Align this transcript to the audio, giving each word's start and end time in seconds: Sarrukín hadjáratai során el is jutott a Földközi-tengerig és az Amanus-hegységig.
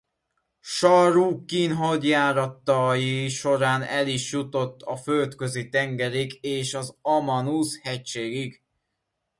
Sarrukín 0.61 1.73
hadjáratai 1.75 3.27
során 3.29 3.81
el 3.81 4.07
is 4.07 4.31
jutott 4.31 4.81
a 4.81 4.95
Földközi-tengerig 4.95 6.37
és 6.41 6.73
az 6.73 6.97
Amanus-hegységig. 7.01 8.61